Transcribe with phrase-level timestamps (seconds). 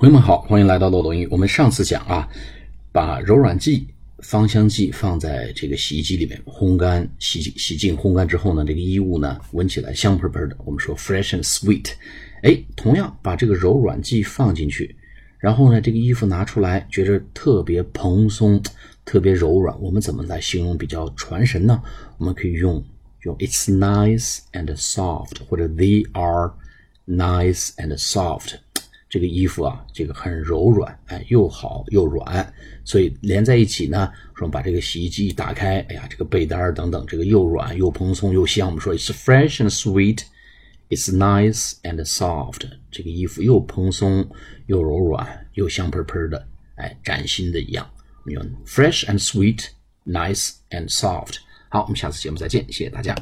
[0.00, 1.28] 朋友们好，欢迎来到漏斗英语。
[1.30, 2.26] 我们上次讲啊，
[2.90, 3.86] 把柔软剂、
[4.20, 11.90] 芳香剂放在这个洗衣机里面烘干、洗洗净、烘干之后呢，这个衣物呢闻起来香喷喷的，我们说 fresh and sweet。
[12.42, 14.96] 哎，同样把这个柔软剂放进去，
[15.38, 18.58] 然后呢，这个衣服拿出来，觉着特别蓬松、
[19.04, 19.78] 特别柔软。
[19.82, 21.78] 我们怎么来形容比较传神呢？
[22.16, 22.82] 我们可以用
[23.24, 26.52] 用 it's nice and soft，或者 they are
[27.06, 28.54] nice and soft。
[29.10, 32.50] 这个衣服啊，这个很柔软，哎，又好又软，
[32.84, 34.10] 所以连在一起呢。
[34.36, 38.68] 说把这个洗衣机一打开，哎呀，这个被单等等，这个又软又蓬松又香。
[38.68, 42.62] 我们说 it's fresh and sweet，it's nice and soft。
[42.90, 44.26] 这个衣服又蓬松
[44.66, 47.90] 又柔软又香喷喷的，哎，崭新的一样。
[48.24, 51.38] 我们用 fresh and sweet，nice and soft。
[51.68, 53.14] 好，我们下次节目再见，谢谢大家。